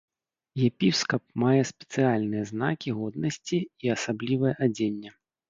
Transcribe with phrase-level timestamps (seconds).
[0.67, 5.09] Епіскап мае спецыяльныя знакі годнасці і асаблівае адзенне.